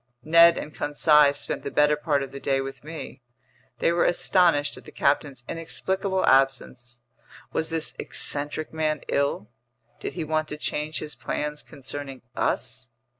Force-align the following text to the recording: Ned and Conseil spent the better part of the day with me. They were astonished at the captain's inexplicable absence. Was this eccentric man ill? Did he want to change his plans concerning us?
Ned 0.23 0.57
and 0.57 0.73
Conseil 0.73 1.31
spent 1.35 1.61
the 1.61 1.69
better 1.69 1.95
part 1.95 2.23
of 2.23 2.31
the 2.31 2.39
day 2.39 2.59
with 2.59 2.83
me. 2.83 3.21
They 3.77 3.91
were 3.91 4.05
astonished 4.05 4.75
at 4.75 4.85
the 4.85 4.91
captain's 4.91 5.43
inexplicable 5.47 6.25
absence. 6.25 7.01
Was 7.53 7.69
this 7.69 7.95
eccentric 7.99 8.73
man 8.73 9.01
ill? 9.09 9.51
Did 9.99 10.13
he 10.13 10.23
want 10.23 10.47
to 10.47 10.57
change 10.57 10.97
his 11.01 11.13
plans 11.13 11.61
concerning 11.61 12.23
us? 12.35 12.89